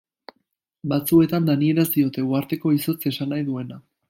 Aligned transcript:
Batzuetan 0.93 1.45
danieraz 1.51 1.87
diote, 1.97 2.27
uharteko 2.33 2.73
izotz 2.79 2.99
esan 3.15 3.35
nahi 3.35 3.49
duena. 3.53 3.83